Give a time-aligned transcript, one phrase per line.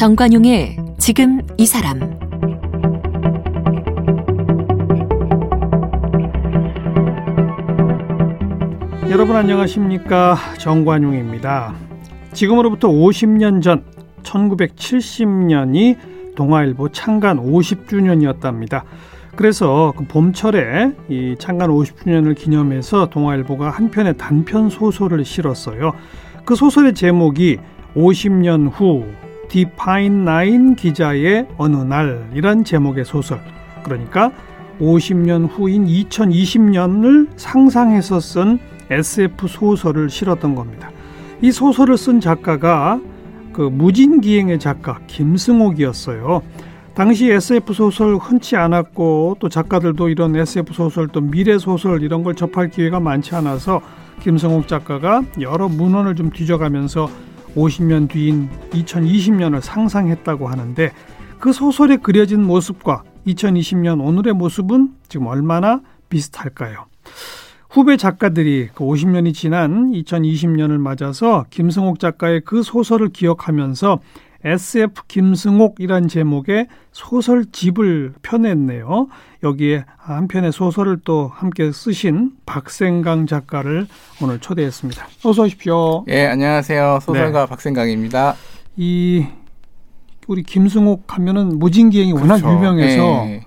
[0.00, 2.00] 정관용의 지금 이 사람
[9.10, 11.74] 여러분 안녕하십니까 정관용입니다.
[12.32, 13.84] 지금으로부터 50년 전
[14.22, 15.98] 1970년이
[16.34, 18.82] 동아일보 창간 50주년이었답니다.
[19.36, 25.92] 그래서 그 봄철에 이 창간 50주년을 기념해서 동아일보가 한 편의 단편 소설을 실었어요.
[26.44, 27.58] 그 소설의 제목이
[27.94, 29.06] 50년 후
[29.48, 33.40] 디파인 나인 기자의 어느 날이란 제목의 소설.
[33.82, 34.32] 그러니까
[34.80, 38.58] 50년 후인 2020년을 상상해서 쓴
[38.90, 40.90] SF 소설을 실었던 겁니다.
[41.42, 43.00] 이 소설을 쓴 작가가
[43.52, 46.42] 그 무진기행의 작가 김승옥이었어요.
[46.94, 52.34] 당시 SF 소설 흔치 않았고 또 작가들도 이런 SF 소설 또 미래 소설 이런 걸
[52.34, 53.80] 접할 기회가 많지 않아서
[54.20, 57.08] 김승옥 작가가 여러 문헌을 좀 뒤져가면서
[57.56, 60.92] 50년 뒤인 2020년을 상상했다고 하는데
[61.38, 66.86] 그 소설에 그려진 모습과 2020년 오늘의 모습은 지금 얼마나 비슷할까요?
[67.70, 74.00] 후배 작가들이 그 50년이 지난 2020년을 맞아서 김승옥 작가의 그 소설을 기억하면서
[74.42, 79.06] SF 김승옥이란 제목의 소설집을 펴냈네요.
[79.44, 83.86] 여기에 한 편의 소설을 또 함께 쓰신 박생강 작가를
[84.20, 85.06] 오늘 초대했습니다.
[85.24, 86.04] 어서 오십시오.
[86.08, 86.98] 예, 안녕하세요.
[87.02, 87.48] 소설가 네.
[87.48, 88.34] 박생강입니다.
[88.76, 89.26] 이
[90.26, 92.32] 우리 김승옥 하면은 무진기행이 그렇죠.
[92.32, 93.46] 워낙 유명해서 예.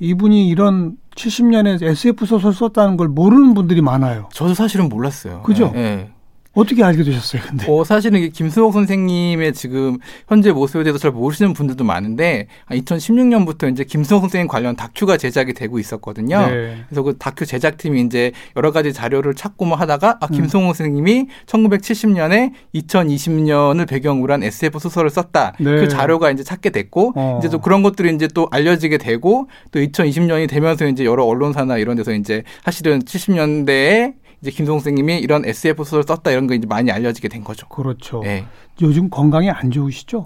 [0.00, 4.28] 이분이 이런 70년에 SF 소설 썼다는 걸 모르는 분들이 많아요.
[4.32, 5.42] 저도 사실은 몰랐어요.
[5.42, 5.72] 그죠?
[5.74, 6.10] 예.
[6.52, 7.66] 어떻게 알게 되셨어요, 근데?
[7.68, 9.98] 어, 사실은 김수옥 선생님의 지금
[10.28, 15.78] 현재 모습에 대해서 잘 모르시는 분들도 많은데, 2016년부터 이제 김수옥 선생님 관련 다큐가 제작이 되고
[15.78, 16.40] 있었거든요.
[16.48, 16.84] 네.
[16.88, 20.66] 그래서 그 다큐 제작팀이 이제 여러 가지 자료를 찾고 뭐 하다가, 아, 김수옥 음.
[20.66, 25.54] 선생님이 1970년에 2020년을 배경으로 한 SF 소설을 썼다.
[25.60, 25.76] 네.
[25.76, 27.38] 그 자료가 이제 찾게 됐고, 어.
[27.38, 31.96] 이제 또 그런 것들이 이제 또 알려지게 되고, 또 2020년이 되면서 이제 여러 언론사나 이런
[31.96, 36.90] 데서 이제 사실은 70년대에 이제 김동 선생님이 이런 SF 소설 썼다 이런 거 이제 많이
[36.90, 37.68] 알려지게 된 거죠.
[37.68, 38.20] 그렇죠.
[38.20, 38.46] 네.
[38.80, 40.24] 요즘 건강이 안 좋으시죠?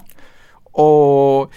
[0.77, 1.47] 어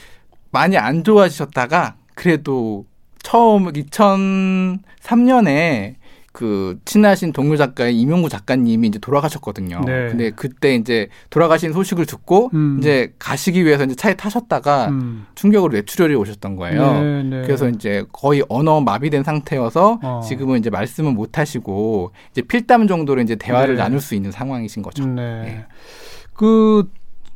[0.51, 2.87] 많이 안 좋아지셨다가 그래도
[3.23, 5.95] 처음 2003년에
[6.38, 9.81] 그 친하신 동료 작가의 이명구 작가님이 이제 돌아가셨거든요.
[9.84, 10.06] 네.
[10.06, 12.76] 근데 그때 이제 돌아가신 소식을 듣고 음.
[12.78, 15.26] 이제 가시기 위해서 이제 차에 타셨다가 음.
[15.34, 16.93] 충격으로 뇌출혈이 오셨던 거예요.
[16.93, 17.43] 네, 네.
[17.43, 20.21] 그래서 이제 거의 언어 마비된 상태여서 어.
[20.22, 23.82] 지금은 이제 말씀은 못 하시고 이제 필담 정도로 이제 대화를 네.
[23.82, 25.05] 나눌 수 있는 상황이신 거죠.
[25.06, 25.43] 네.
[25.43, 25.66] 네.
[26.34, 26.88] 그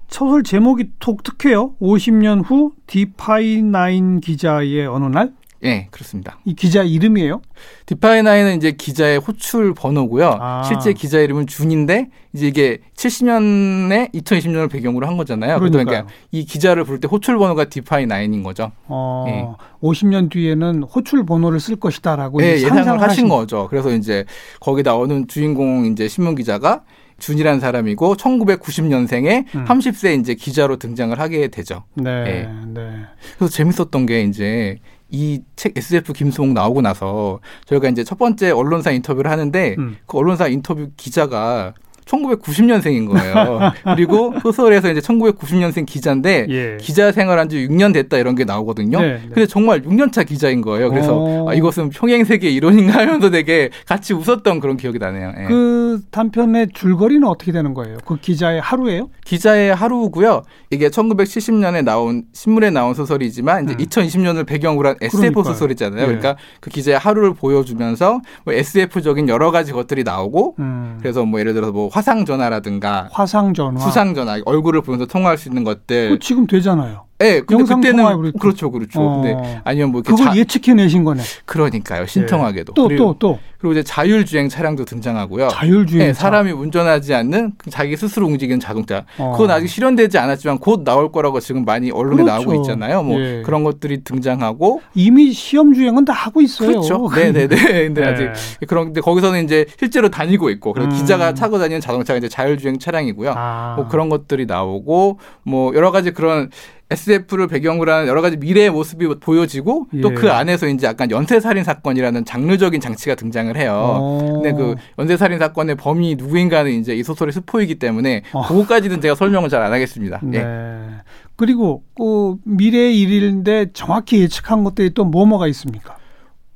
[0.06, 1.74] 소설 제목이 독특해요.
[1.80, 5.32] 50년 후 Dπ9 기자의 어느 날?
[5.62, 6.39] 네, 그렇습니다.
[6.45, 7.41] 이 기자 이름이에요?
[7.87, 10.39] Dπ9은 이제 기자의 호출 번호고요.
[10.41, 10.62] 아.
[10.65, 15.61] 실제 기자 이름은 준인데 이제 이게 70년에 2020년을 배경으로 한 거잖아요.
[15.61, 18.73] 그러니까 이 기자를 부를 때 호출 번호가 Dπ9인 거죠.
[18.89, 19.47] 어, 네.
[19.81, 23.69] 50년 뒤에는 호출 번호를 쓸 것이다라고 네, 예상을 하신 거죠.
[23.71, 24.25] 그래서 이제
[24.59, 26.83] 거기 나오는 주인공 이제 신문 기자가
[27.21, 29.65] 준이라는 사람이고 1990년생에 음.
[29.65, 31.84] 30세 이제 기자로 등장을 하게 되죠.
[31.94, 32.49] 네, 네.
[32.67, 32.91] 네.
[33.39, 34.79] 그래서 재밌었던 게 이제
[35.12, 39.97] 이 책 SF 김수홍 나오고 나서 저희가 이제 첫 번째 언론사 인터뷰를 하는데 음.
[40.06, 41.75] 그 언론사 인터뷰 기자가
[42.06, 43.72] 1990년생인 거예요.
[43.96, 46.76] 그리고 소설에서 이제 1990년생 기자인데 예.
[46.80, 49.00] 기자 생활한 지 6년 됐다 이런 게 나오거든요.
[49.00, 49.20] 네, 네.
[49.26, 50.90] 근데 정말 6년차 기자인 거예요.
[50.90, 51.50] 그래서 어.
[51.50, 55.32] 아, 이것은 평행 세계 이론인가 하면서 되게 같이 웃었던 그런 기억이 나네요.
[55.38, 55.44] 예.
[55.46, 57.98] 그 단편의 줄거리는 어떻게 되는 거예요?
[58.04, 59.08] 그 기자의 하루예요?
[59.24, 60.42] 기자의 하루고요.
[60.70, 63.84] 이게 1970년에 나온 신문에 나온 소설이지만 이제 음.
[63.84, 65.44] 2020년을 배경으로 한 SF 그러니까요.
[65.44, 66.02] 소설이잖아요.
[66.02, 66.06] 예.
[66.06, 70.98] 그러니까 그 기자의 하루를 보여주면서 뭐 SF적인 여러 가지 것들이 나오고 음.
[71.00, 75.50] 그래서 뭐 예를 들어서 뭐 화상 전화라든가 화상 전화, 수상 전화, 얼굴을 보면서 통화할 수
[75.50, 76.19] 있는 것들.
[76.20, 77.04] 지금 되잖아요.
[77.22, 79.00] 네, 근데 그때는 그렇죠, 그렇죠.
[79.00, 79.22] 어.
[79.22, 80.37] 근데 아니면 뭐 그걸 자...
[80.37, 81.22] 예측해내신 거네.
[81.44, 82.75] 그러니까요, 신통하게도.
[82.75, 82.96] 네.
[82.96, 83.38] 또, 또, 또.
[83.62, 85.49] 그리고 이제 자율주행 차량도 등장하고요.
[85.50, 86.08] 자율주행.
[86.08, 89.05] 네, 사람이 운전하지 않는 그 자기 스스로 움직이는 자동차.
[89.19, 89.31] 어.
[89.32, 92.32] 그건 아직 실현되지 않았지만 곧 나올 거라고 지금 많이 언론에 그렇죠.
[92.32, 93.05] 나오고 있잖아요.
[93.05, 93.43] 뭐 예.
[93.46, 96.70] 그런 것들이 등장하고 이미 시험 주행은 다 하고 있어요.
[96.70, 97.08] 그렇죠.
[97.14, 97.56] 네, 네, 네.
[97.87, 98.06] 근데 네.
[98.08, 98.32] 아직
[98.67, 100.99] 그런데 거기서는 이제 실제로 다니고 있고 그리고 음.
[100.99, 103.32] 기자가 타고 다니는 자동차가 이제 자율주행 차량이고요.
[103.37, 103.75] 아.
[103.76, 106.50] 뭐 그런 것들이 나오고 뭐 여러 가지 그런
[106.93, 110.00] SF를 배경으로 하는 여러 가지 미래의 모습이 보여지고 예.
[110.00, 113.73] 또그 안에서 이제 약간 연쇄살인 사건이라는 장르적인 장치가 등장을 해요.
[113.73, 114.03] 오.
[114.03, 114.33] 어.
[114.35, 118.43] 근데 그 연쇄살인 사건의 범인이 누구인가는 이제 이 소설의 스포이기 때문에 어.
[118.47, 120.19] 그거까지는 제가 설명을 잘 안 하겠습니다.
[120.23, 120.39] 네.
[120.39, 121.03] 예.
[121.37, 125.97] 그리고 그 미래의 일인데 정확히 예측한 것들이 또 뭐뭐가 있습니까?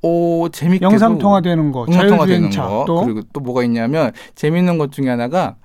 [0.03, 5.56] 오 재밌게 영상 통화되는 거, 자율주행차 또 그리고 또 뭐가 있냐면 재밌는 것 중에 하나가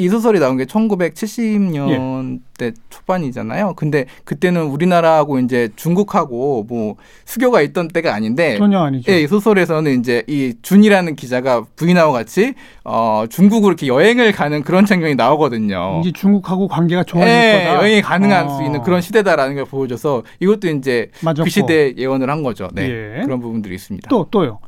[0.00, 2.72] 이 소설이 나온 게 1970년대 예.
[2.88, 3.74] 초반이잖아요.
[3.76, 9.12] 근데 그때는 우리나라하고 이제 중국하고 뭐 수교가 있던 때가 아닌데 전혀 아니죠.
[9.12, 12.54] 예, 이 소설에서는 이제 이 준이라는 기자가 부인하고 같이
[12.84, 16.00] 어 중국으로 이렇게 여행을 가는 그런 장면이 나오거든요.
[16.00, 17.74] 이제 중국하고 관계가 좋아질 예, 거다.
[17.76, 18.48] 여행이 가능할 어.
[18.56, 21.44] 수 있는 그런 시대다라는 걸 보여줘서 이것도 이제 맞았고.
[21.44, 22.68] 그 시대 예언을 한 거죠.
[22.72, 22.88] 네.
[23.18, 23.22] 예.
[23.24, 24.08] 그런 부분들이 있습니다.
[24.08, 24.58] 또 또요.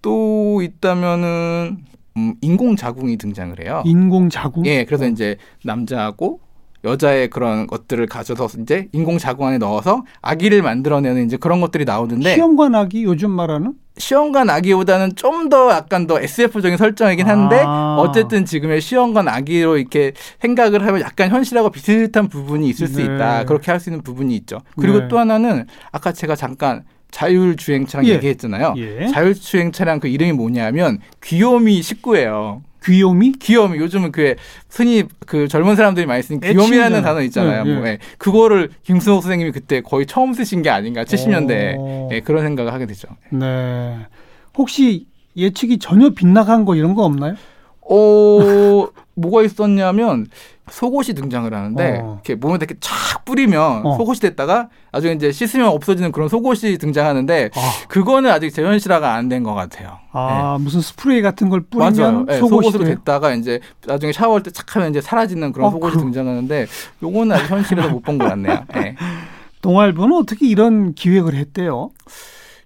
[0.00, 1.78] 또 있다면은
[2.18, 3.82] 음, 인공 자궁이 등장을 해요.
[3.86, 4.66] 인공 자궁?
[4.66, 5.08] 예, 그래서 어.
[5.08, 6.40] 이제 남자하고
[6.84, 12.34] 여자의 그런 것들을 가져서 이제 인공 자궁 안에 넣어서 아기를 만들어내는 이제 그런 것들이 나오는데
[12.34, 13.74] 시험관 아기 요즘 말하는?
[13.96, 17.96] 시험관 아기보다는 좀 더 약간 더 SF적인 설정이긴 한데 아.
[17.98, 22.92] 어쨌든 지금의 시험관 아기로 이렇게 생각을 하면 약간 현실하고 비슷한 부분이 있을 네.
[22.92, 23.44] 수 있다.
[23.44, 24.58] 그렇게 할 수 있는 부분이 있죠.
[24.76, 25.08] 그리고 네.
[25.08, 28.14] 또 하나는 아까 제가 잠깐 자율주행 차량 예.
[28.14, 28.74] 얘기했잖아요.
[28.76, 29.06] 예.
[29.08, 32.62] 자율주행 차량 그 이름이 뭐냐면 귀요미 19예요.
[32.84, 33.32] 귀요미?
[33.32, 33.78] 귀요미.
[33.78, 34.36] 요즘은 그
[34.70, 37.64] 흔히 그 젊은 사람들이 많이 쓰는 귀요미라는 단어 있잖아요.
[37.64, 37.98] 네, 뭐, 네.
[38.18, 43.08] 그거를 김승호 선생님이 그때 거의 처음 쓰신 게 아닌가 70년대에 네, 그런 생각을 하게 되죠.
[43.30, 43.96] 네.
[44.56, 45.06] 혹시
[45.36, 47.34] 예측이 전혀 빗나간 거 이런 거 없나요?
[47.90, 50.26] 어, 뭐가 있었냐면
[50.70, 52.12] 속옷이 등장을 하는데 어.
[52.22, 53.96] 이렇게 몸에 이렇게 쫙 뿌리면 어.
[53.96, 57.72] 속옷이 됐다가 나중에 이제 씻으면 없어지는 그런 속옷이 등장하는데 아.
[57.88, 59.98] 그거는 아직 재현실화가 안 된 것 같아요.
[60.12, 60.64] 아 네.
[60.64, 65.00] 무슨 스프레이 같은 걸 뿌리면 네, 속옷으로 됐다가 이제 나중에 샤워할 때 착 하면 이제
[65.00, 66.00] 사라지는 그런 어, 속옷이 그...
[66.00, 66.66] 등장하는데
[67.02, 68.64] 요거는 아직 현실에서 못 본 것 같네요.
[68.74, 68.94] 네.
[69.62, 71.90] 동아일보는 어떻게 이런 기획을 했대요?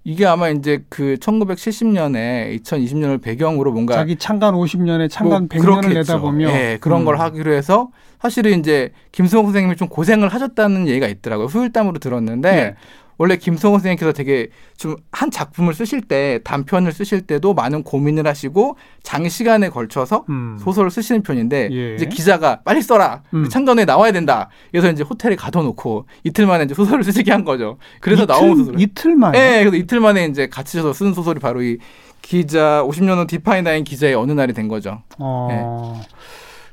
[0.04, 6.48] 이게 아마 이제 그 1970년에 2020년을 배경으로 뭔가 자기 창간 50년에 창간 뭐 100년을 내다보며
[6.50, 7.04] 예, 그런 음.
[7.04, 7.90] 걸 하기로 해서
[8.20, 11.46] 사실은 이제 김수홍 선생님이 좀 고생을 하셨다는 얘기가 있더라고요.
[11.46, 12.74] 후일담으로 들었는데 네.
[13.22, 18.76] 원래 김성호 선생님께서 되게 좀 한 작품을 쓰실 때 단편을 쓰실 때도 많은 고민을 하시고
[19.04, 20.58] 장시간에 걸쳐서 음.
[20.58, 21.94] 소설을 쓰시는 편인데 예.
[21.94, 23.48] 이제 기자가 빨리 써라 음.
[23.48, 24.48] 창간에 나와야 된다.
[24.72, 27.78] 그래서 이제 호텔에 가둬놓고 이틀 만에 이제 소설을 쓰시게 한 거죠.
[28.00, 29.38] 그래서 이틀, 나온 소설 이틀 만에.
[29.38, 31.78] 네, 그래서 이틀 만에 이제 갇히셔서 쓴 소설이 바로 이
[32.20, 35.02] 기자 50년 후 Dπ9 기자의 어느 날이 된 거죠.
[35.20, 35.98] 어.
[36.00, 36.08] 네.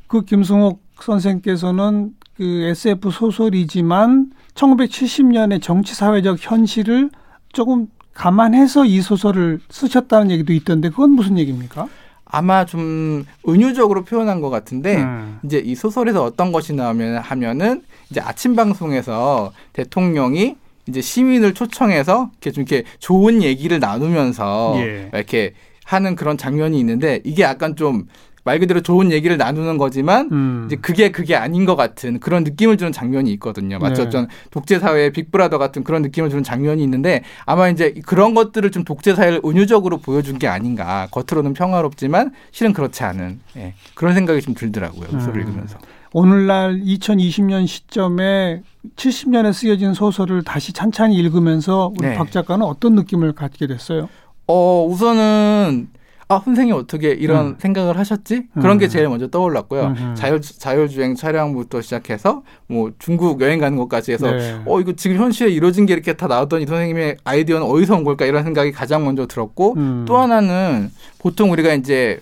[0.07, 7.09] 그 김승옥 선생께서는 그 SF 소설이지만 1970년의 정치 사회적 현실을
[7.53, 11.87] 조금 감안해서 이 소설을 쓰셨다는 얘기도 있던데 그건 무슨 얘기입니까?
[12.25, 15.39] 아마 좀 은유적으로 표현한 것 같은데 음.
[15.43, 20.55] 이제 이 소설에서 어떤 것이 나오면 하면은 이제 아침 방송에서 대통령이
[20.87, 25.09] 이제 시민을 초청해서 이렇게 좀 이렇게 좋은 얘기를 나누면서 예.
[25.13, 25.53] 이렇게
[25.85, 28.05] 하는 그런 장면이 있는데 이게 약간 좀
[28.49, 30.63] 말 그대로 좋은 얘기를 나누는 거지만 음.
[30.65, 33.77] 이제 그게 그게 아닌 것 같은 그런 느낌을 주는 장면이 있거든요.
[33.77, 34.05] 맞죠?
[34.05, 34.09] 네.
[34.09, 38.83] 전 독재 사회의 빅브라더 같은 그런 느낌을 주는 장면이 있는데 아마 이제 그런 것들을 좀
[38.83, 41.07] 독재 사회를 은유적으로 보여준 게 아닌가.
[41.11, 43.75] 겉으로는 평화롭지만 실은 그렇지 않은 예.
[43.93, 45.09] 그런 생각이 좀 들더라고요.
[45.13, 45.19] 음.
[45.35, 45.77] 읽으면서.
[46.11, 48.63] 오늘날 2020년 시점에
[48.95, 52.15] 70년에 쓰여진 소설을 다시 찬찬히 읽으면서 우리 네.
[52.15, 54.09] 박 작가는 어떤 느낌을 갖게 됐어요?
[54.47, 55.98] 어, 우선은
[56.31, 57.55] 아 선생님 어떻게 이런 음.
[57.57, 58.43] 생각을 하셨지?
[58.53, 58.89] 그런 게 음.
[58.89, 59.95] 제일 먼저 떠올랐고요.
[59.97, 60.13] 음.
[60.15, 64.61] 자율 자율주행 차량부터 시작해서 뭐 중국 여행 가는 것까지 해서 네.
[64.67, 68.27] 어 이거 지금 현실에 이루어진 게 이렇게 다 나왔던 이 선생님의 아이디어는 어디서 온 걸까
[68.27, 70.05] 이런 생각이 가장 먼저 들었고 음.
[70.07, 72.19] 또 하나는 보통 우리가 이제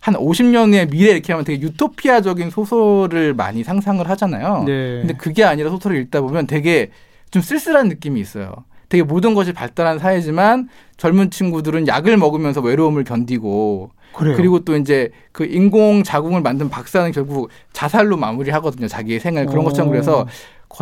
[0.00, 4.64] 한 50년 후의 미래 이렇게 하면 되게 유토피아적인 소설을 많이 상상을 하잖아요.
[4.66, 5.02] 네.
[5.02, 6.90] 근데 그게 아니라 소설을 읽다 보면 되게
[7.30, 8.64] 좀 쓸쓸한 느낌이 있어요.
[8.88, 14.36] 되게 모든 것이 발달한 사회지만 젊은 친구들은 약을 먹으면서 외로움을 견디고 그래요.
[14.36, 18.88] 그리고 또 이제 그 인공 자궁을 만든 박사는 결국 자살로 마무리하거든요.
[18.88, 20.26] 자기의 생을 그런 것처럼 그래서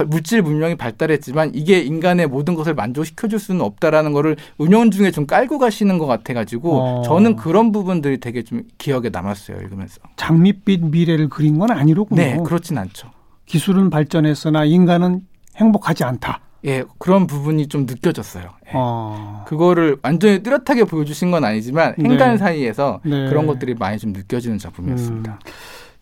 [0.06, 5.26] 물질 문명이 발달했지만 이게 인간의 모든 것을 만족시켜 줄 수는 없다라는 거를 은연 중에 좀
[5.26, 7.02] 깔고 가시는 것 같아 가지고 어.
[7.02, 10.00] 저는 그런 부분들이 되게 좀 기억에 남았어요 읽으면서.
[10.16, 12.20] 장밋빛 미래를 그린 건 아니로군요.
[12.20, 13.10] 네, 그렇진 않죠.
[13.46, 15.22] 기술은 발전했으나 인간은
[15.56, 16.40] 행복하지 않다.
[16.66, 18.44] 예, 그런 부분이 좀 느껴졌어요.
[18.66, 18.70] 예.
[18.74, 19.44] 어.
[19.46, 22.36] 그거를 완전히 뚜렷하게 보여주신 건 아니지만 행간 네.
[22.38, 23.28] 사이에서 네.
[23.28, 25.32] 그런 것들이 많이 좀 느껴지는 작품이었습니다.
[25.32, 25.52] 음.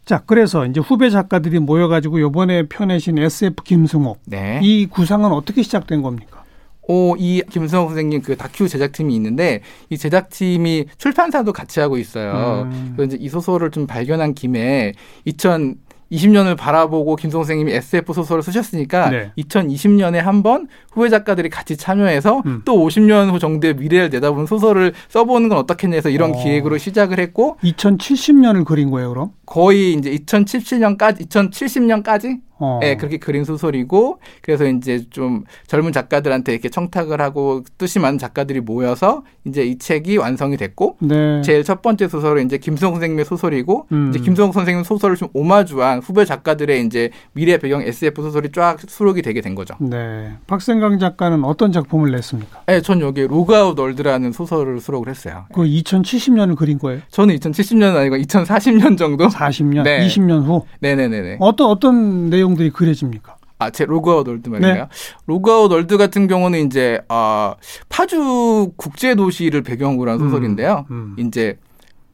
[0.04, 4.20] 자, 그래서 이제 후배 작가들이 모여가지고 요번에 펴내신 SF 김승옥.
[4.26, 4.60] 네.
[4.62, 6.42] 이 구상은 어떻게 시작된 겁니까?
[6.82, 12.68] 오, 이 김승옥 선생님 그 다큐 제작팀이 있는데 이 제작팀이 출판사도 같이 하고 있어요.
[12.72, 12.94] 음.
[12.96, 14.92] 그래서 이제 이 소설을 좀 발견한 김에
[15.24, 15.76] 2000
[16.12, 19.32] 20년을 바라보고 김성 선생님이 SF 소설을 쓰셨으니까 네.
[19.38, 22.62] 2020년에 한 번 후배 작가들이 같이 참여해서 음.
[22.64, 26.42] 또 50년 후 정도의 미래를 내다보는 소설을 써보는 건 어떻겠냐 해서 이런 어.
[26.42, 29.30] 기획으로 시작을 했고 2070년을 그린 거예요, 그럼?
[29.46, 32.78] 거의 이제 2077년까지 2070년까지 어.
[32.80, 38.60] 네, 그렇게 그린 소설이고 그래서 이제 좀 젊은 작가들한테 이렇게 청탁을 하고 뜻이 많은 작가들이
[38.60, 41.42] 모여서 이제 이 책이 완성이 됐고 네.
[41.42, 44.10] 제일 첫 번째 소설은 이제 김승옥 선생님의 소설이고 음.
[44.10, 49.22] 이제 김승옥 선생님 소설을 좀 오마주한 후배 작가들의 이제 미래 배경 SF 소설이 쫙 수록이
[49.22, 49.74] 되게 된 거죠.
[49.80, 50.32] 네.
[50.46, 52.62] 박생강 작가는 어떤 작품을 냈습니까?
[52.66, 55.46] 네, 전 여기 로그아웃 월드라는 소설을 수록을 했어요.
[55.52, 57.00] 그 2070년을 그린 거예요?
[57.08, 59.26] 저는 2070년 아니고 2040년 정도?
[59.26, 60.06] 40년, 네.
[60.06, 60.64] 20년 후.
[60.78, 61.38] 네 네네.
[61.40, 63.36] 어떤 어떤 내용 들이 그려집니까?
[63.58, 64.74] 아, 제 로그아웃 월드 말이에요.
[64.74, 64.84] 네.
[65.26, 67.54] 로그아웃 월드 같은 경우는 이제 아
[67.88, 70.86] 파주 국제 도시를 배경으로 한 소설인데요.
[70.90, 71.26] 음, 음.
[71.26, 71.56] 이제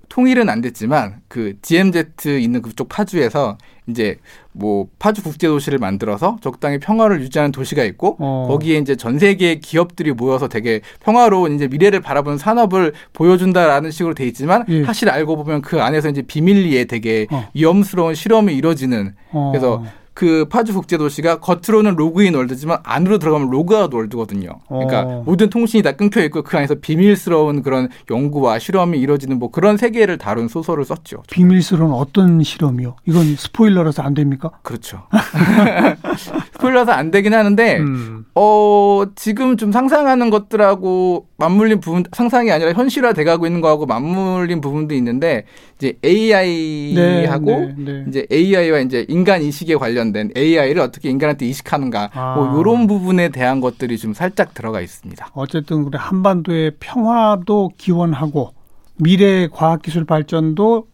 [0.09, 2.05] 통일은 안 됐지만 그 DMZ
[2.41, 4.19] 있는 그쪽 파주에서 이제
[4.53, 8.47] 뭐 파주 국제 도시를 만들어서 적당히 평화를 유지하는 도시가 있고 어.
[8.49, 14.27] 거기에 이제 전 세계 기업들이 모여서 되게 평화로운 이제 미래를 바라보는 산업을 보여준다라는 식으로 돼
[14.27, 14.85] 있지만 예.
[14.85, 17.49] 사실 알고 보면 그 안에서 이제 비밀리에 되게 어.
[17.55, 19.51] 위험스러운 실험이 이루어지는 어.
[19.53, 19.85] 그래서
[20.19, 24.51] 그 파주 국제도시가 겉으로는 로그인 월드지만 안으로 들어가면 로그아웃 월드거든요.
[24.67, 25.23] 그러니까 어.
[25.25, 30.19] 모든 통신이 다 끊겨 있고 그 안에서 비밀스러운 그런 연구와 실험이 이루어지는 뭐 그런 세계를
[30.19, 31.23] 다룬 소설을 썼죠.
[31.31, 32.97] 비밀스러운 어떤 실험이요?
[33.07, 34.51] 이건 스포일러라서 안 됩니까?
[34.63, 35.05] 그렇죠.
[36.59, 38.25] 스포일러라서 안 되긴 하는데 음.
[38.35, 44.95] 어 지금 좀 상상하는 것들하고 맞물린 부분 상상이 아니라 현실화 돼가고 있는 거하고 맞물린 부분도
[44.97, 45.45] 있는데
[45.77, 48.05] 이제 AI하고 네, 네, 네.
[48.09, 52.35] 이제 AI와 이제 인간 인식에 관련된 AI를 어떻게 인간한테 이식하는가 아.
[52.35, 55.31] 뭐 이런 부분에 대한 것들이 좀 살짝 들어가 있습니다.
[55.35, 58.53] 어쨌든 그래 한반도의 평화도 기원하고
[58.97, 60.87] 미래 과학기술 발전도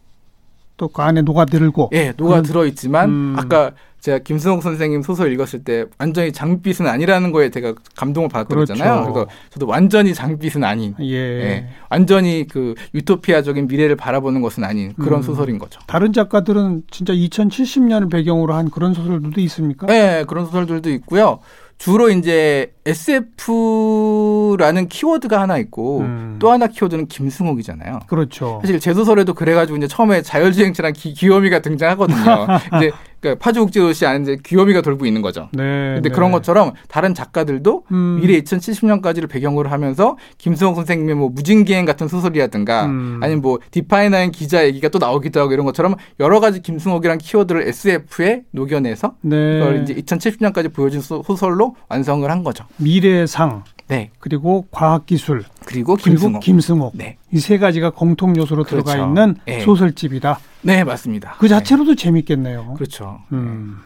[0.77, 3.35] 또 그 안에 녹아들고 예, 녹아들어 있지만 음.
[3.37, 3.71] 아까
[4.05, 8.77] 제가 김승옥 선생님 소설 읽었을 때 완전히 장빛은 아니라는 거에 제가 감동을 받았거든요.
[8.77, 9.13] 그렇죠.
[9.13, 11.15] 그래서 저도 완전히 장빛은 아닌, 예.
[11.15, 11.67] 예.
[11.89, 15.23] 완전히 그 유토피아적인 미래를 바라보는 것은 아닌 그런 음.
[15.23, 15.79] 소설인 거죠.
[15.87, 19.87] 다른 작가들은 진짜 2070년을 배경으로 한 그런 소설들도 있습니까?
[19.87, 21.39] 네, 그런 소설들도 있고요.
[21.77, 26.37] 주로 이제 SF라는 키워드가 하나 있고 음.
[26.39, 27.99] 또 하나 키워드는 김승옥이잖아요.
[28.07, 28.59] 그렇죠.
[28.61, 32.15] 사실 제 소설에도 그래가지고 이제 처음에 자율주행차랑 기, 귀요미가 등장하거든요.
[32.77, 32.91] 이제
[33.25, 35.49] 그러니까 파주국제도시 안에 귀요미가 돌고 있는 거죠.
[35.51, 35.95] 네.
[35.95, 36.15] 근데 네.
[36.15, 38.19] 그런 것처럼 다른 작가들도 음.
[38.21, 43.19] 미래 2070년까지를 배경으로 하면서 김승옥 선생님의 뭐 무진기행 같은 소설이라든가 음.
[43.23, 48.43] 아니면 뭐 디파이너인 기자 얘기가 또 나오기도 하고 이런 것처럼 여러 가지 김승옥이란 키워드를 SF에
[48.51, 49.59] 녹여내서 네.
[49.59, 52.65] 그걸 이제 2070년까지 보여준 소설로 완성을 한 거죠.
[52.77, 54.09] 미래상 네.
[54.19, 55.43] 그리고 과학기술.
[55.65, 56.41] 그리고 김승옥.
[56.41, 56.93] 김승옥.
[56.97, 57.17] 네.
[57.31, 58.83] 이 세 가지가 공통 요소로 그렇죠.
[58.85, 59.59] 들어가 있는 네.
[59.61, 60.39] 소설집이다.
[60.61, 61.35] 네, 맞습니다.
[61.37, 62.03] 그 자체로도 네.
[62.03, 62.73] 재밌겠네요.
[62.75, 63.19] 그렇죠.
[63.31, 63.77] 음.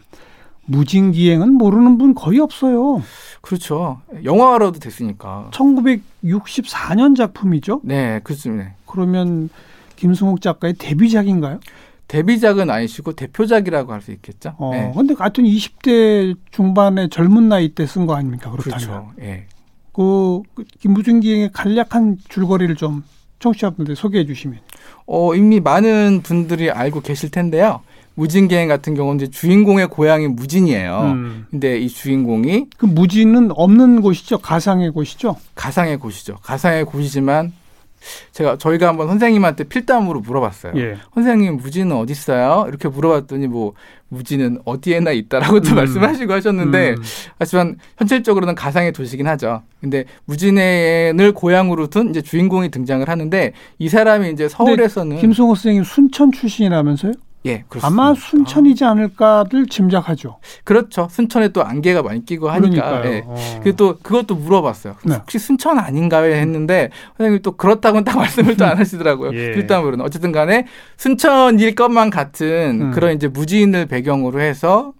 [0.65, 3.01] 무진기행은 모르는 분 거의 없어요.
[3.41, 4.01] 그렇죠.
[4.23, 5.49] 영화로도 됐으니까.
[5.51, 7.81] 1964년 작품이죠?
[7.83, 8.71] 네, 그렇습니다.
[8.85, 9.49] 그러면
[9.95, 11.59] 김승옥 작가의 데뷔작인가요?
[12.07, 14.55] 데뷔작은 아니시고 대표작이라고 할 수 있겠죠.
[14.57, 14.91] 어, 네.
[14.95, 18.49] 근데 하여튼 20대 중반의 젊은 나이 때 쓴 거 아닙니까?
[18.51, 18.77] 그렇다면.
[18.79, 19.11] 그렇죠.
[19.21, 19.45] 예.
[19.99, 23.03] 그, 그 김무중기행의 간략한 줄거리를 좀
[23.39, 24.59] 청취자분들 소개해 주시면.
[25.07, 27.81] 어, 이미 많은 분들이 알고 계실 텐데요.
[28.13, 31.01] 무진기행 같은 경우는 이제 주인공의 고향이 무진이에요.
[31.01, 31.47] 음.
[31.51, 34.37] 근데 이 주인공이 그 무진은 없는 곳이죠.
[34.37, 35.35] 가상의 곳이죠.
[35.55, 36.37] 가상의 곳이죠.
[36.43, 37.51] 가상의 곳이지만
[38.31, 40.73] 제가 저희가 한번 선생님한테 필담으로 물어봤어요.
[40.77, 40.95] 예.
[41.13, 42.65] 선생님 무지는 어디 있어요?
[42.69, 43.73] 이렇게 물어봤더니 뭐
[44.09, 45.75] 무지는 어디에나 있다라고 또 음.
[45.75, 47.03] 말씀하시고 하셨는데 음.
[47.37, 49.61] 하지만 현실적으로는 가상의 도시긴 하죠.
[49.79, 56.31] 근데 무진을 고향으로 둔 이제 주인공이 등장을 하는데 이 사람이 이제 서울에서는 김승호 선생님 순천
[56.31, 57.13] 출신이라면서요?
[57.45, 57.87] 예, 그렇습니다.
[57.87, 60.39] 아마 순천이지 않을까를 짐작하죠.
[60.65, 61.07] 그렇죠.
[61.09, 63.05] 순천에 또 안개가 많이 끼고 하니까.
[63.05, 63.23] 예.
[63.25, 63.59] 어.
[63.63, 64.95] 그또 그것도 물어봤어요.
[65.05, 65.15] 네.
[65.15, 66.33] 혹시 순천 아닌가요?
[66.33, 69.31] 했는데 선생님이 또 그렇다고는 딱 말씀을 또 안 하시더라고요.
[69.33, 69.51] 예.
[69.53, 70.65] 필담으로는 어쨌든 간에
[70.97, 72.91] 순천일 것만 같은 음.
[72.91, 74.93] 그런 이제 무진을 배경으로 해서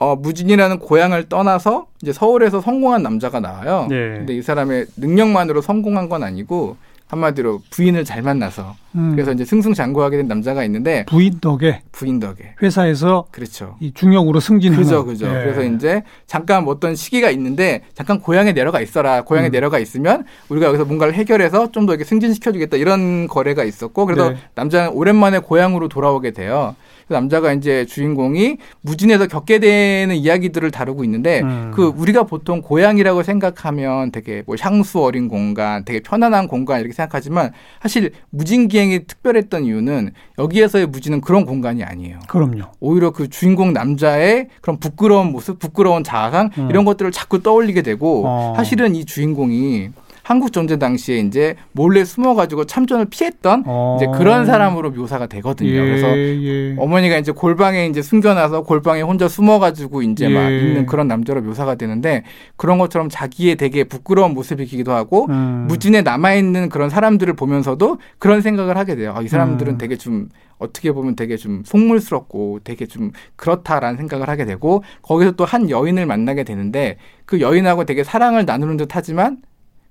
[0.00, 3.86] 어, 무진이라는 고향을 떠나서 이제 서울에서 성공한 남자가 나와요.
[3.88, 3.96] 네.
[4.16, 6.76] 근데 이 사람의 능력만으로 성공한 건 아니고
[7.16, 9.12] 한마디로 부인을 잘 만나서 음.
[9.12, 14.82] 그래서 이제 승승장구하게 된 남자가 있는데 부인 덕에 부인 덕에 회사에서 그렇죠 이 중역으로 승진하는
[14.82, 15.44] 그죠 그죠 예.
[15.44, 19.52] 그래서 이제 잠깐 어떤 시기가 있는데 잠깐 고향에 내려가 있어라 고향에 음.
[19.52, 24.36] 내려가 있으면 우리가 여기서 뭔가를 해결해서 좀 더 이렇게 승진시켜주겠다 이런 거래가 있었고 그래서 네.
[24.54, 26.76] 남자는 오랜만에 고향으로 돌아오게 돼요.
[27.08, 31.72] 그 남자가 이제 주인공이 무진에서 겪게 되는 이야기들을 다루고 있는데 음.
[31.74, 37.52] 그 우리가 보통 고향이라고 생각하면 되게 뭐 향수 어린 공간, 되게 편안한 공간 이렇게 생각하지만
[37.80, 42.18] 사실 무진기행이 특별했던 이유는 여기에서의 무진은 그런 공간이 아니에요.
[42.28, 42.64] 그럼요.
[42.80, 46.70] 오히려 그 주인공 남자의 그런 부끄러운 모습, 부끄러운 자아상 음.
[46.70, 48.54] 이런 것들을 자꾸 떠올리게 되고 어.
[48.56, 49.90] 사실은 이 주인공이
[50.32, 53.98] 한국 전쟁 당시에 이제 몰래 숨어가지고 참전을 피했던 어.
[53.98, 55.70] 이제 그런 사람으로 묘사가 되거든요.
[55.70, 56.74] 예, 그래서 예.
[56.78, 60.34] 어머니가 이제 골방에 이제 숨겨놔서 골방에 혼자 숨어가지고 이제 예.
[60.34, 62.22] 막 있는 그런 남자로 묘사가 되는데
[62.56, 65.66] 그런 것처럼 자기의 되게 부끄러운 모습이기도 하고 음.
[65.68, 69.12] 무진에 남아 있는 그런 사람들을 보면서도 그런 생각을 하게 돼요.
[69.14, 69.78] 아, 이 사람들은 음.
[69.78, 75.44] 되게 좀 어떻게 보면 되게 좀 속물스럽고 되게 좀 그렇다라는 생각을 하게 되고 거기서 또
[75.44, 76.96] 한 여인을 만나게 되는데
[77.26, 79.42] 그 여인하고 되게 사랑을 나누는 듯 하지만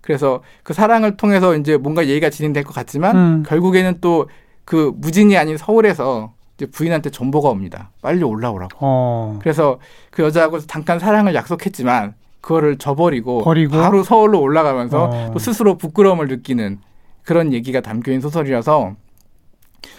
[0.01, 3.43] 그래서 그 사랑을 통해서 이제 뭔가 얘기가 진행될 것 같지만 음.
[3.47, 4.27] 결국에는 또
[4.71, 7.89] 그 무진이 아닌 서울에서 이제 부인한테 전보가 옵니다.
[8.01, 8.77] 빨리 올라오라고.
[8.79, 9.39] 어.
[9.41, 9.79] 그래서
[10.11, 13.77] 그 여자하고 잠깐 사랑을 약속했지만 그거를 저버리고 버리고?
[13.77, 15.31] 바로 서울로 올라가면서 어.
[15.33, 16.79] 또 스스로 부끄러움을 느끼는
[17.23, 18.95] 그런 얘기가 담겨 있는 소설이라서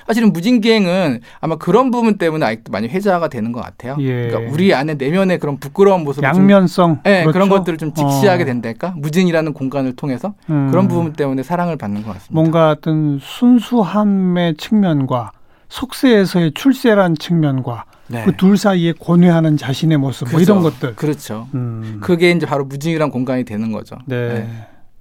[0.06, 3.96] 사실은 무진기행은 아마 그런 부분 때문에 아직도 많이 회자가 되는 것 같아요.
[4.00, 4.28] 예.
[4.28, 7.32] 그러니까 우리 안에 내면의 그런 부끄러운 모습, 양면성, 좀, 네, 그렇죠?
[7.32, 8.46] 그런 것들을 좀 직시하게 어.
[8.46, 8.94] 된달까?
[8.96, 10.70] 무진이라는 공간을 통해서 음.
[10.70, 12.34] 그런 부분 때문에 사랑을 받는 것 같습니다.
[12.34, 15.32] 뭔가 어떤 순수함의 측면과
[15.68, 18.24] 속세에서의 출세란 측면과 네.
[18.24, 20.54] 그둘 사이에 고뇌하는 자신의 모습 뭐 그렇죠.
[20.54, 20.96] 뭐 이런 것들.
[20.96, 21.48] 그렇죠.
[21.54, 21.98] 음.
[22.02, 23.96] 그게 이제 바로 무진이란 공간이 되는 거죠.
[24.06, 24.28] 네.
[24.28, 24.48] 네.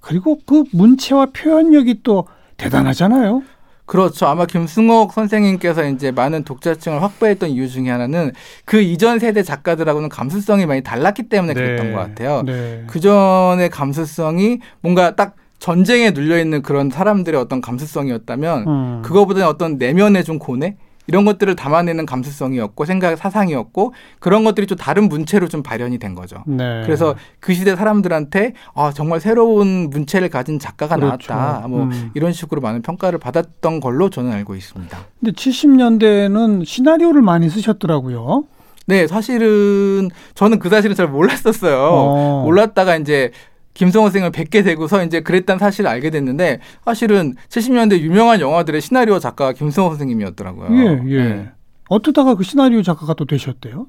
[0.00, 3.42] 그리고 그 문체와 표현력이 또 대단하잖아요.
[3.86, 4.26] 그렇죠.
[4.26, 8.32] 아마 김승옥 선생님께서 이제 많은 독자층을 확보했던 이유 중에 하나는
[8.64, 11.60] 그 이전 세대 작가들하고는 감수성이 많이 달랐기 때문에 네.
[11.60, 12.42] 그랬던 것 같아요.
[12.42, 12.84] 네.
[12.86, 19.02] 그 전의 감수성이 뭔가 딱 전쟁에 눌려 있는 그런 사람들의 어떤 감수성이었다면 음.
[19.02, 25.08] 그거보다는 어떤 내면의 좀 고뇌 이런 것들을 담아내는 감수성이었고 생각 사상이었고 그런 것들이 좀 다른
[25.08, 26.42] 문체로 좀 발현이 된 거죠.
[26.46, 26.82] 네.
[26.84, 31.32] 그래서 그 시대 사람들한테 아 정말 새로운 문체를 가진 작가가 그렇죠.
[31.32, 31.68] 나왔다.
[31.68, 32.10] 뭐 음.
[32.14, 34.98] 이런 식으로 많은 평가를 받았던 걸로 저는 알고 있습니다.
[35.20, 38.44] 근데 70년대에는 시나리오를 많이 쓰셨더라고요.
[38.86, 41.78] 네, 사실은 저는 그 사실은 잘 몰랐었어요.
[41.78, 42.42] 어.
[42.44, 43.30] 몰랐다가 이제
[43.74, 49.52] 김성호 선생을 뵙게 되고서 이제 그랬다는 사실을 알게 됐는데 사실은 70년대 유명한 영화들의 시나리오 작가가
[49.52, 50.68] 김성호 선생님이었더라고요.
[50.78, 51.22] 예, 예.
[51.24, 51.50] 네.
[51.88, 53.86] 어쩌다가 그 시나리오 작가가 또 되셨대요?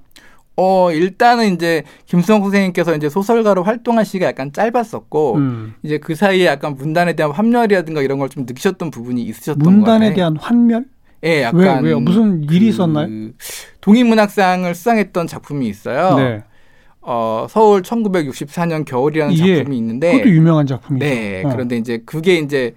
[0.55, 5.73] 어, 일단은 이제 김수영 선생님께서 이제 소설가로 활동한 시기가 약간 짧았었고, 음.
[5.81, 9.75] 이제 그 사이에 약간 문단에 대한 환멸이라든가 이런 걸 좀 느끼셨던 부분이 있으셨던 거예요.
[9.77, 10.85] 문단에 대한 환멸?
[11.25, 11.83] 예, 약간.
[11.83, 11.99] 왜, 왜요?
[11.99, 13.07] 무슨 일이 그 있었나요?
[13.81, 16.15] 동인문학상을 수상했던 작품이 있어요.
[16.17, 16.43] 네.
[17.03, 21.05] 어, 서울 1964년 겨울이라는 예, 작품이 있는데 그것도 유명한 작품이죠.
[21.05, 21.43] 네.
[21.45, 21.49] 어.
[21.49, 22.73] 그런데 이제 그게 이제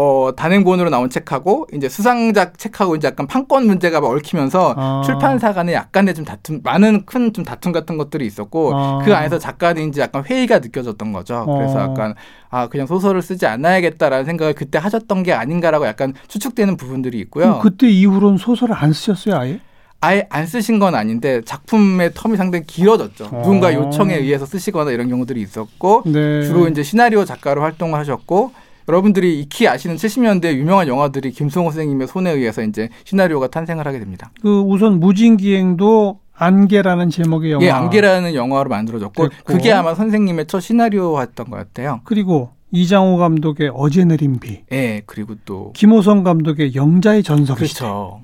[0.00, 5.02] 어, 단행본으로 나온 책하고 이제 수상작 책하고 이제 약간 판권 문제가 얽히면서 아.
[5.04, 9.00] 출판사 간에 약간의 좀 다툼 많은 큰 좀 다툼 같은 것들이 있었고 아.
[9.04, 11.44] 그 안에서 작가는 이제 약간 회의가 느껴졌던 거죠.
[11.46, 11.82] 그래서 어.
[11.82, 12.14] 약간
[12.48, 17.58] 아 그냥 소설을 쓰지 않아야겠다라는 생각을 그때 하셨던 게 아닌가라고 약간 추측되는 부분들이 있고요.
[17.60, 19.60] 그때 이후로는 소설을 안 쓰셨어요, 아예?
[20.00, 23.24] 아예 안 쓰신 건 아닌데 작품의 텀이 상당히 길어졌죠.
[23.26, 23.42] 어.
[23.42, 26.44] 누군가 요청에 의해서 쓰시거나 이런 경우들이 있었고 네.
[26.44, 28.52] 주로 이제 시나리오 작가로 활동을 하셨고
[28.88, 34.30] 여러분들이 익히 아시는 70년대 유명한 영화들이 김성호 선생님의 손에 의해서 이제 시나리오가 탄생을 하게 됩니다.
[34.40, 37.64] 그 우선 무진기행도 안개라는 제목의 영화.
[37.66, 39.44] 예, 안개라는 영화로 만들어졌고 됐고.
[39.44, 42.00] 그게 아마 선생님의 첫 시나리오였던 것 같아요.
[42.04, 44.60] 그리고 이장호 감독의 어제 내린 비.
[44.72, 47.56] 예, 그리고 또 김호성 감독의 영자의 전설.
[47.56, 48.20] 그렇죠.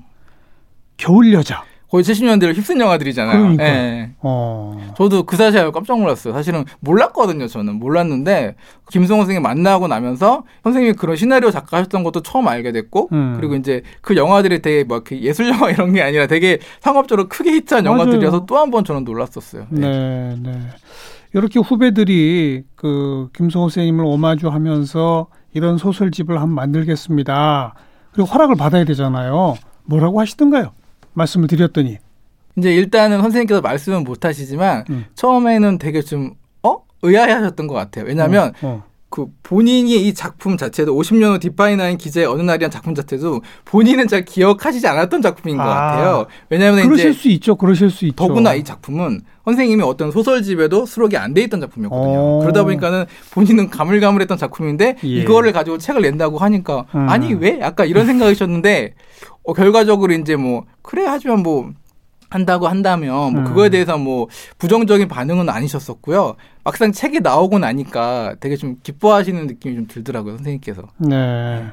[0.97, 1.63] 겨울 여자.
[1.89, 3.37] 거의 70년대를 휩쓴 영화들이잖아요.
[3.39, 3.63] 그러니까.
[3.63, 4.11] 예.
[4.19, 4.93] 어.
[4.97, 6.33] 저도 그 사실 깜짝 놀랐어요.
[6.33, 7.47] 사실은 몰랐거든요.
[7.47, 8.55] 저는 몰랐는데
[8.91, 13.35] 김성호 선생님 만나고 나면서 선생님이 그런 시나리오 작가 하셨던 것도 처음 알게 됐고 음.
[13.37, 17.85] 그리고 이제 그 영화들이 되게 뭐 예술 영화 이런 게 아니라 되게 상업적으로 크게 히트한
[17.85, 19.67] 영화들이어서 또 한 번 저는 놀랐었어요.
[19.69, 19.87] 네.
[19.87, 20.59] 네, 네.
[21.33, 27.75] 이렇게 후배들이 그 김성호 선생님을 오마주하면서 이런 소설집을 한번 만들겠습니다.
[28.11, 29.55] 그리고 허락을 받아야 되잖아요.
[29.85, 30.71] 뭐라고 하시던가요?
[31.15, 31.97] 말씀을 드렸더니
[32.57, 35.05] 이제 일단은 선생님께서 말씀은 못 하시지만 음.
[35.15, 36.77] 처음에는 되게 좀 어?
[37.01, 38.05] 의아해하셨던 것 같아요.
[38.05, 38.83] 왜냐하면 어, 어.
[39.09, 44.25] 그 본인이 이 작품 자체도 50년 후 디파이나인 기자의 어느 날이란 작품 자체도 본인은 잘
[44.25, 46.25] 기억하시지 않았던 작품인 것 아, 같아요.
[46.49, 47.55] 왜냐하면 그러실 수 있죠.
[47.55, 48.15] 그러실 수 있죠.
[48.15, 52.19] 더구나 이 작품은 선생님이 어떤 소설집에도 수록이 안 돼 있던 작품이었거든요.
[52.19, 52.39] 어.
[52.41, 55.07] 그러다 보니까는 본인은 가물가물했던 작품인데 예.
[55.07, 57.07] 이거를 가지고 책을 낸다고 하니까 음.
[57.07, 57.59] 아니 왜?
[57.61, 58.95] 약간 이런 생각이셨는데
[59.45, 61.71] 어, 결과적으로 이제 뭐 그래 하지만 뭐
[62.29, 63.43] 한다고 한다면 뭐 음.
[63.45, 64.27] 그거에 대해서 뭐
[64.57, 66.35] 부정적인 반응은 아니셨었고요.
[66.63, 70.81] 막상 책이 나오고 나니까 되게 좀 기뻐하시는 느낌이 좀 들더라고요, 선생님께서.
[70.97, 71.63] 네.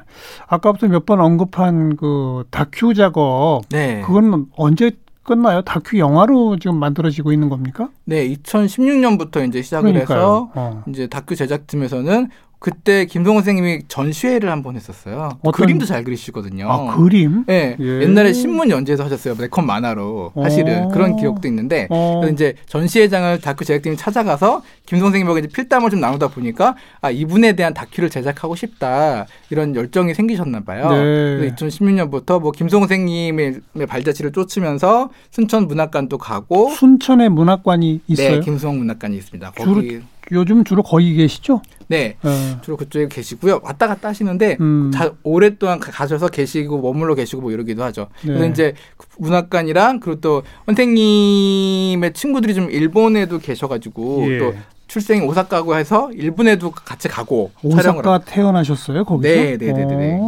[0.47, 3.63] 아까부터 몇 번 언급한 그 다큐 작업.
[3.71, 4.01] 네.
[4.05, 4.91] 그건 언제
[5.23, 5.61] 끝나요?
[5.63, 7.89] 다큐 영화로 지금 만들어지고 있는 겁니까?
[8.05, 10.17] 네, 2016년부터 이제 시작을 그러니까요.
[10.19, 10.83] 해서 어.
[10.87, 12.29] 이제 다큐 제작팀에서는
[12.63, 15.37] 그때 김동호 선생님이 전시회를 한 번 했었어요.
[15.41, 15.51] 어떤...
[15.51, 16.71] 그림도 잘 그리시거든요.
[16.71, 17.43] 아, 그림?
[17.45, 17.75] 네.
[17.77, 18.01] 예.
[18.03, 19.35] 옛날에 신문 연재에서 하셨어요.
[19.37, 20.31] 네컷 만화로.
[20.41, 20.87] 사실은 어...
[20.87, 22.21] 그런 기억도 있는데 어...
[22.21, 27.53] 그래서 이제 전시회장을 다큐 제작팀이 찾아가서 김 선생님하고 이제 필담을 좀 나누다 보니까 아, 이분에
[27.57, 29.25] 대한 다큐를 제작하고 싶다.
[29.49, 30.89] 이런 열정이 생기셨나 봐요.
[30.89, 30.97] 네.
[31.39, 38.35] 그래서 2016년부터 뭐 김송 선생님의 발자취를 쫓으면서 순천 문학관도 가고 순천에 문학관이 있어요?
[38.35, 39.51] 네, 김수홍 문학관이 있습니다.
[39.51, 41.61] 거기 요즘 주로 거기 계시죠?
[41.87, 42.57] 네, 네.
[42.61, 43.59] 주로 그쪽에 계시고요.
[43.63, 44.91] 왔다 갔다 하시는데 음.
[44.93, 48.07] 자, 오랫동안 가셔서 계시고 머물러 계시고 뭐 이러기도 하죠.
[48.21, 48.27] 네.
[48.27, 48.73] 그래서 이제
[49.19, 54.37] 문학관이랑 그리고 또 선생님의 친구들이 좀 일본에도 계셔가지고 예.
[54.39, 54.53] 또
[54.87, 59.33] 출생이 오사카고 해서 일본에도 같이 가고 오사카 태어나셨어요 거기서?
[59.33, 59.95] 네, 네, 네, 네.
[59.95, 60.19] 네.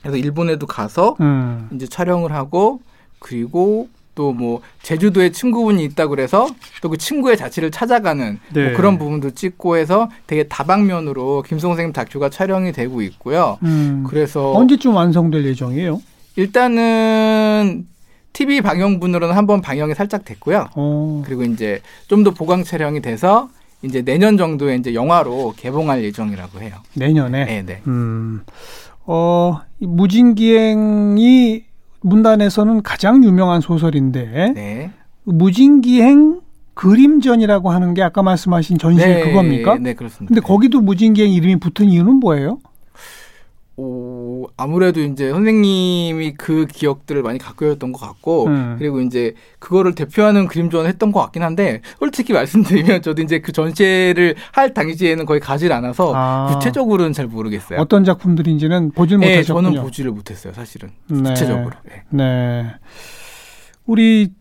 [0.00, 1.68] 그래서 일본에도 가서 음.
[1.72, 2.80] 이제 촬영을 하고
[3.18, 6.48] 그리고 또 뭐 제주도에 친구분이 있다 그래서
[6.82, 8.68] 또 그 친구의 자취를 찾아가는 뭐 네.
[8.68, 13.58] 뭐 그런 부분도 찍고 해서 되게 다방면으로 김성 선생님 다큐가 촬영이 되고 있고요.
[13.62, 14.04] 음.
[14.06, 16.00] 그래서 언제쯤 완성될 예정이에요?
[16.36, 17.86] 일단은
[18.32, 20.68] TV 방영분으로는 한번 방영이 살짝 됐고요.
[20.74, 21.20] 오.
[21.20, 21.22] 어.
[21.24, 23.48] 그리고 이제 좀 더 보강 촬영이 돼서
[23.82, 26.76] 이제 내년 정도에 이제 영화로 개봉할 예정이라고 해요.
[26.94, 27.44] 내년에.
[27.44, 27.82] 네, 네.
[27.86, 28.42] 음.
[29.04, 31.64] 어, 무진기행이
[32.02, 34.90] 문단에서는 가장 유명한 소설인데 네.
[35.24, 36.40] 무진기행
[36.74, 39.76] 그림전이라고 하는 게 아까 말씀하신 전시회 네, 그겁니까?
[39.78, 40.34] 네, 그렇습니다.
[40.34, 42.58] 근데 거기도 무진기행 이름이 붙은 이유는 뭐예요?
[43.76, 43.82] 오,
[44.56, 48.76] 아무래도 이제 선생님이 그 기억들을 많이 갖고 있었던 것 같고, 음.
[48.78, 53.52] 그리고 이제 그거를 대표하는 그림 전을 했던 것 같긴 한데, 솔직히 말씀드리면 저도 이제 그
[53.52, 56.50] 전시회를 할 당시에는 거의 가질 않아서 아.
[56.52, 57.80] 구체적으로는 잘 모르겠어요.
[57.80, 59.70] 어떤 작품들인지는 보질 네, 못하셨군요.
[59.70, 60.90] 저는 보지를 못했어요, 사실은.
[61.08, 61.30] 네.
[61.30, 61.70] 구체적으로.
[61.84, 62.02] 네.
[62.10, 62.74] 네.
[63.86, 64.32] 우리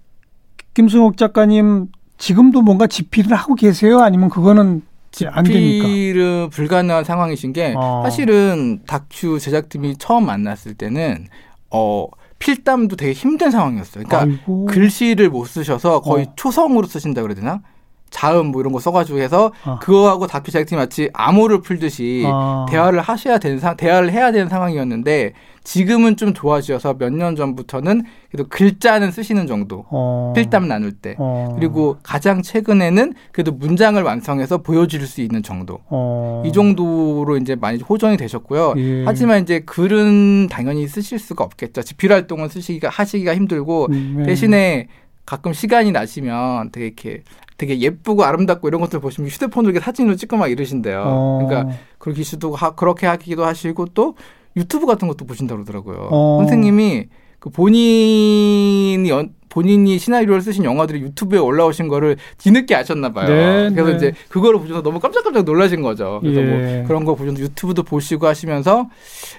[0.73, 1.87] 김승옥 작가님
[2.17, 3.99] 지금도 뭔가 집필을 하고 계세요?
[3.99, 8.01] 아니면 그거는 집필은 불가능한 상황이신 게 어.
[8.03, 11.27] 사실은 다큐 제작팀이 처음 만났을 때는
[11.69, 12.07] 어
[12.39, 14.03] 필담도 되게 힘든 상황이었어요.
[14.05, 14.65] 그러니까 아이고.
[14.65, 16.33] 글씨를 못 쓰셔서 거의 어.
[16.35, 17.61] 초성으로 쓰신다 그래야 되나?
[18.09, 19.79] 자음 뭐 이런 거 써가지고 해서 어.
[19.79, 22.65] 그거하고 다큐 제작팀 마치 암호를 풀듯이 어.
[22.69, 28.49] 대화를 하셔야 되는 상 대화를 해야 되는 상황이었는데 지금은 좀 좋아지셔서 몇 년 전부터는 그래도
[28.49, 30.33] 글자는 쓰시는 정도 어.
[30.35, 31.53] 필담 나눌 때 어.
[31.55, 36.41] 그리고 가장 최근에는 그래도 문장을 완성해서 보여줄 수 있는 정도 어.
[36.45, 38.73] 이 정도로 이제 많이 호전이 되셨고요.
[38.77, 39.03] 예.
[39.05, 41.83] 하지만 이제 글은 당연히 쓰실 수가 없겠죠.
[41.83, 44.23] 집필 활동은 쓰시기가 하시기가 힘들고 음, 네.
[44.23, 44.87] 대신에
[45.25, 47.21] 가끔 시간이 나시면 되게 이렇게
[47.57, 51.03] 되게 예쁘고 아름답고 이런 것들 보시면 휴대폰으로 이렇게 사진으로 찍고 막 이러신대요.
[51.05, 51.45] 어.
[51.45, 54.15] 그러니까 그렇게 시도 하, 그렇게 하기도 하시고 또
[54.55, 56.09] 유튜브 같은 것도 보신다고 그러더라고요.
[56.11, 56.37] 어.
[56.39, 57.07] 선생님이
[57.39, 63.27] 그 본인이 연, 본인이 시나리오를 쓰신 영화들이 유튜브에 올라오신 거를 뒤늦게 아셨나 봐요.
[63.27, 63.95] 네, 그래서 네.
[63.95, 66.19] 이제 그거를 보셔서 너무 깜짝깜짝 놀라신 거죠.
[66.21, 66.77] 그래서 뭐 예.
[66.77, 68.89] 뭐 그런 거 보셔서 유튜브도 보시고 하시면서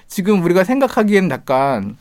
[0.07, 1.97] 지금 우리가 생각하기에는 약간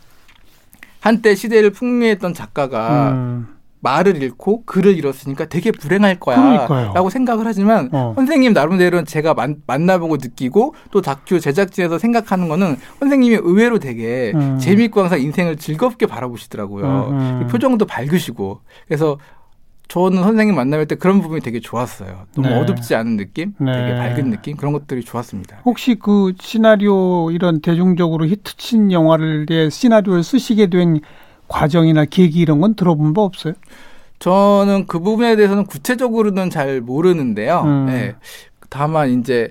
[1.01, 3.49] 한때 시대를 풍미했던 작가가 음.
[3.83, 6.37] 말을 잃고 글을 잃었으니까 되게 불행할 거야.
[6.37, 6.93] 그러니까요.
[6.95, 8.13] 라고 생각을 하지만 어.
[8.17, 14.59] 선생님 나름대로는 제가 만, 만나보고 느끼고 또 다큐 제작진에서 생각하는 거는 선생님이 의외로 되게 음.
[14.59, 17.09] 재미있고 항상 인생을 즐겁게 바라보시더라고요.
[17.11, 17.49] 음, 음.
[17.49, 18.61] 표정도 밝으시고.
[18.87, 19.19] 그래서
[19.89, 22.27] 저는 선생님 만날 때 그런 부분이 되게 좋았어요.
[22.35, 22.61] 너무 네.
[22.61, 23.73] 어둡지 않은 느낌, 네.
[23.73, 25.59] 되게 밝은 느낌 그런 것들이 좋았습니다.
[25.67, 31.01] 혹시 그 시나리오 이런 대중적으로 히트친 영화를 시나리오를 쓰시게 된
[31.53, 33.55] 과정이나 계기 이런 건 들어본 바 없어요?
[34.19, 37.63] 저는 그 부분에 대해서는 구체적으로는 잘 모르는데요.
[37.65, 37.87] 음.
[37.87, 38.15] 네.
[38.71, 39.51] 다만 이제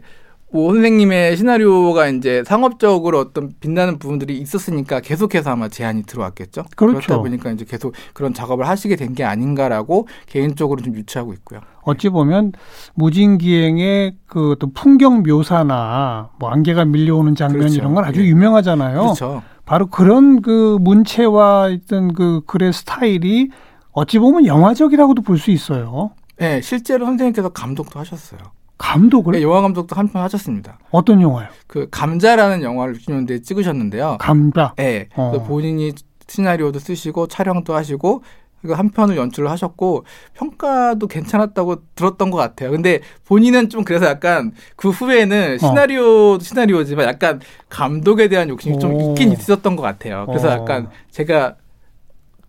[0.53, 6.65] 뭐 선생님의 시나리오가 이제 상업적으로 어떤 빛나는 부분들이 있었으니까 계속해서 아마 제안이 들어왔겠죠.
[6.75, 6.99] 그렇죠.
[6.99, 11.61] 그렇다 보니까 이제 계속 그런 작업을 하시게 된 게 아닌가라고 개인적으로 좀 유추하고 있고요.
[11.83, 12.51] 어찌 보면
[12.95, 17.75] 무진기행의 그 어떤 풍경 묘사나 뭐 안개가 밀려오는 장면 그렇죠.
[17.75, 18.25] 이런 건 아주 예.
[18.27, 19.01] 유명하잖아요.
[19.01, 19.43] 그렇죠.
[19.71, 23.47] 바로 그런 그 문체와 있던 그 글의 스타일이
[23.93, 26.11] 어찌 보면 영화적이라고도 볼 수 있어요.
[26.37, 28.41] 네, 실제로 선생님께서 감독도 하셨어요.
[28.77, 29.31] 감독을?
[29.31, 30.77] 네, 영화 감독도 한 편 하셨습니다.
[30.91, 31.47] 어떤 영화요?
[31.67, 34.17] 그 감자라는 영화를 60년대에 찍으셨는데요.
[34.19, 34.73] 감자?
[34.75, 35.07] 네.
[35.15, 35.41] 어.
[35.47, 35.93] 본인이
[36.27, 38.23] 시나리오도 쓰시고 촬영도 하시고
[38.69, 42.71] 한 편을 연출을 하셨고 평가도 괜찮았다고 들었던 것 같아요.
[42.71, 45.57] 근데 본인은 좀 그래서 약간 그 후에는 어.
[45.57, 46.39] 시나리오 어.
[46.39, 48.79] 시나리오지만 약간 감독에 대한 욕심이 오.
[48.79, 50.25] 좀 있긴 있었던 것 같아요.
[50.27, 50.51] 그래서 어.
[50.51, 51.55] 약간 제가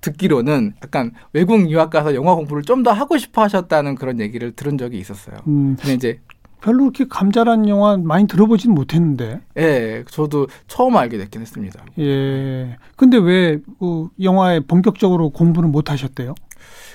[0.03, 4.77] 듣기로는 약간 외국 유학 가서 영화 공부를 좀 더 하고 싶어 하셨다는 그런 얘기를 들은
[4.77, 5.37] 적이 있었어요.
[5.47, 5.77] 음.
[5.79, 6.21] 근데 이제
[6.63, 9.41] 별로 그렇게 감자란 영화 많이 들어보진 못했는데.
[9.59, 11.85] 예, 저도 처음 알게 됐긴 했습니다.
[11.99, 12.77] 예.
[12.97, 16.35] 근데 왜그 영화에 본격적으로 공부는 못 하셨대요?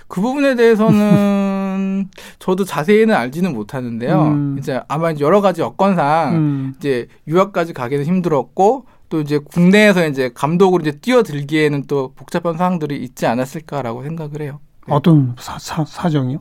[0.08, 4.23] 그 부분에 대해서는 저도 자세히는 알지는 못하는데요.
[4.23, 4.56] 음.
[4.58, 6.73] 이제 아마 여러 가지 여건상 음.
[6.77, 13.25] 이제 유학까지 가기는 힘들었고 또 이제 국내에서 이제 감독으로 이제 뛰어들기에는 또 복잡한 상황들이 있지
[13.25, 14.62] 않았을까라고 생각을 해요.
[14.88, 14.93] 네.
[14.93, 16.39] 어떤 사, 사, 사정이요?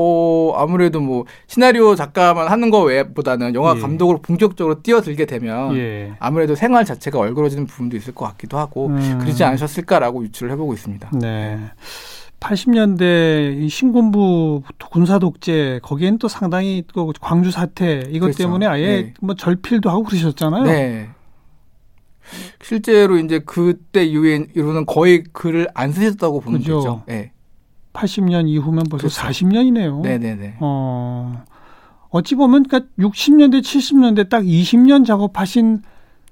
[0.00, 3.80] 어, 아무래도 뭐 시나리오 작가만 하는 거 외보다는 영화 예.
[3.80, 6.12] 감독으로 본격적으로 뛰어들게 되면 예.
[6.20, 9.18] 아무래도 생활 자체가 얼그러지는 부분도 있을 것 같기도 하고 음.
[9.20, 11.10] 그러지 않으셨을까라고 유추를 해보고 있습니다.
[11.20, 11.58] 네.
[12.38, 18.38] 80년대 신군부 군사 독재 거기엔 또 상당히 또 광주 사태 이것 그렇죠.
[18.38, 19.14] 때문에 아예 네.
[19.20, 20.62] 뭐 절필도 하고 그러셨잖아요.
[20.62, 21.08] 네.
[22.62, 26.78] 실제로 이제 그때 이후에 이후는 거의 글을 안 쓰셨다고 보면 그죠.
[26.78, 27.02] 되죠.
[27.06, 27.32] 네.
[27.98, 29.22] 80년 이후면 벌써 그렇죠.
[29.46, 30.02] 40년이네요.
[30.02, 30.56] 네네네.
[30.60, 31.44] 어,
[32.10, 35.82] 어찌 보면 그러니까 60년대, 70년대 딱 20년 작업하신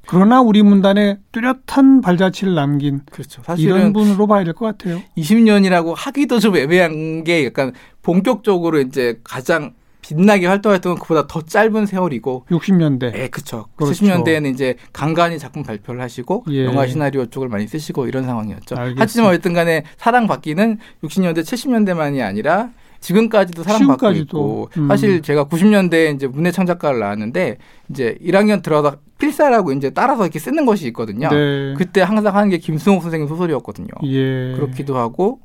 [0.09, 3.43] 그러나 우리 문단에 뚜렷한 발자취를 남긴 그렇죠.
[3.59, 5.03] 이런 분으로 봐야 될 것 같아요.
[5.19, 9.75] 20년이라고 하기도 좀 애매한 게 약간 본격적으로 이제 가장
[10.09, 13.15] 빛나게 활동했던 건 그보다 더 짧은 세월이고 60년대.
[13.17, 13.67] 예, 그렇죠.
[13.75, 13.93] 그렇죠.
[13.93, 16.65] 70년대에는 이제 간간히 작품 발표를 하시고 예.
[16.65, 18.77] 영화 시나리오 쪽을 많이 쓰시고 이런 상황이었죠.
[18.77, 19.03] 알겠습니다.
[19.03, 24.89] 하지만 어쨌든 간에 사랑받기는 60년대, 70년대만이 아니라 지금까지도 사랑받고 있고 음.
[24.89, 27.59] 사실 제가 90년대에 이제 문예 창작가를 나왔는데
[27.91, 31.29] 이제 1학년 들어가 필사라고 이제 따라서 이렇게 쓰는 것이 있거든요.
[31.29, 31.75] 네.
[31.77, 33.89] 그때 항상 하는 게 김승옥 선생님 소설이었거든요.
[34.05, 34.53] 예.
[34.55, 35.41] 그렇기도 하고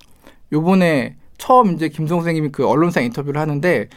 [0.52, 3.88] 요번에 처음 이제 김승옥 선생님이 그 언론사 인터뷰를 하는데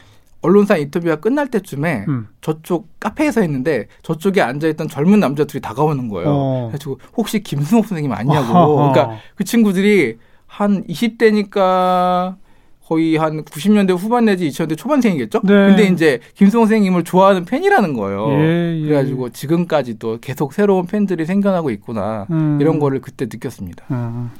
[0.44, 2.28] 언론사 인터뷰가 끝날 때쯤에 음.
[2.42, 6.28] 저쪽 카페에서 했는데 저쪽에 앉아있던 젊은 남자들이 다가오는 거예요.
[6.28, 6.60] 어.
[6.66, 8.52] 그래가지고 혹시 김승옥 선생님 아니냐고.
[8.52, 8.92] 어허허.
[8.92, 12.36] 그러니까 그 친구들이 한 20대니까
[12.84, 15.40] 거의 한 90년대 후반 내지 2000년대 초반생이겠죠?
[15.44, 15.54] 네.
[15.54, 18.28] 근데 이제 김승옥 선생님을 좋아하는 팬이라는 거예요.
[18.32, 18.82] 예, 예.
[18.82, 22.26] 그래가지고 지금까지도 계속 새로운 팬들이 생겨나고 있구나.
[22.30, 22.58] 음.
[22.60, 23.86] 이런 거를 그때 느꼈습니다.
[23.90, 24.30] 음.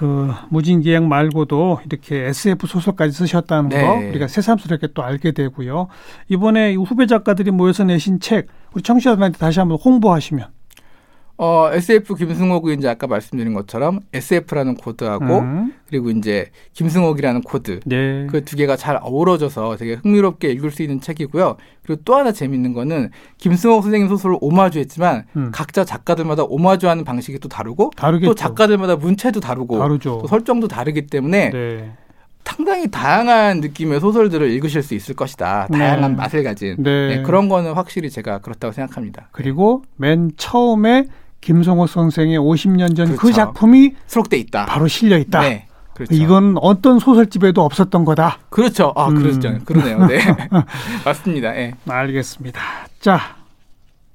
[0.00, 3.82] 그 무진기행 말고도 이렇게 SF 소설까지 쓰셨다는 네.
[3.86, 5.88] 거 우리가 새삼스럽게 또 알게 되고요.
[6.30, 10.46] 이번에 후배 작가들이 모여서 내신 책 우리 청취자들한테 다시 한번 홍보하시면
[11.42, 15.72] 어, SF 김승옥이 이제 아까 말씀드린 것처럼 SF라는 코드하고 음.
[15.88, 18.26] 그리고 이제 김승옥이라는 코드 네.
[18.26, 21.56] 그 두 개가 잘 어우러져서 되게 흥미롭게 읽을 수 있는 책이고요.
[21.82, 25.50] 그리고 또 하나 재밌는 거는 김승옥 선생님 소설을 오마주했지만 음.
[25.50, 28.30] 각자 작가들마다 오마주하는 방식이 또 다르고 다르겠죠.
[28.30, 30.18] 또 작가들마다 문체도 다르고 다르죠.
[30.20, 31.92] 또 설정도 다르기 때문에 네.
[32.44, 35.68] 상당히 다양한 느낌의 소설들을 읽으실 수 있을 것이다.
[35.72, 36.16] 다양한 네.
[36.16, 37.16] 맛을 가진 네.
[37.16, 39.28] 네, 그런 거는 확실히 제가 그렇다고 생각합니다.
[39.32, 41.06] 그리고 맨 처음에
[41.40, 43.36] 김성호 선생의 50년 전그 그렇죠.
[43.36, 44.66] 작품이 수록돼 있다.
[44.66, 45.40] 바로 실려 있다.
[45.40, 45.66] 네.
[45.94, 46.14] 그렇죠.
[46.14, 48.38] 이건 어떤 소설집에도 없었던 거다.
[48.48, 48.92] 그렇죠.
[48.96, 49.16] 아, 음.
[49.16, 49.58] 그렇죠.
[49.64, 50.06] 그러네요.
[50.06, 50.18] 네.
[51.04, 51.54] 맞습니다.
[51.56, 51.74] 예.
[51.84, 51.92] 네.
[51.92, 52.60] 알겠습니다.
[53.00, 53.20] 자,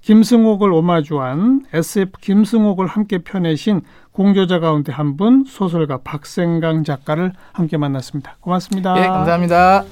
[0.02, 8.38] 김승옥을 오마주한 SF 김승옥을 함께 펴내신 공저자 가운데 한 분 소설가 박생강 작가를 함께 만났습니다.
[8.40, 8.98] 고맙습니다.
[9.04, 9.84] 예, 감사합니다.